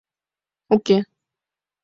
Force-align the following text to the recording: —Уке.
—Уке. 0.75 0.97